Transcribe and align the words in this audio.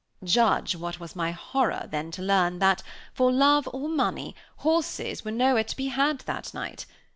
Judge 0.23 0.75
what 0.75 0.99
was 0.99 1.15
my 1.15 1.29
horror 1.29 1.87
then 1.91 2.09
to 2.09 2.23
learn 2.23 2.57
that, 2.57 2.81
for 3.13 3.31
love 3.31 3.69
or 3.71 3.87
money, 3.87 4.35
horses 4.57 5.23
were 5.23 5.29
nowhere 5.29 5.63
to 5.63 5.75
be 5.77 5.89
had 5.89 6.21
that 6.21 6.55
night. 6.55 6.87